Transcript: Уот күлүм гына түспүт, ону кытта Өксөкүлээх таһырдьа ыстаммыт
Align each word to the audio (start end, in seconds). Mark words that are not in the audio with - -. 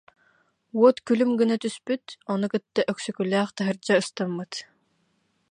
Уот 0.83 1.01
күлүм 1.11 1.33
гына 1.41 1.57
түспүт, 1.65 2.15
ону 2.35 2.47
кытта 2.55 2.81
Өксөкүлээх 2.93 3.49
таһырдьа 3.57 3.93
ыстаммыт 4.01 4.53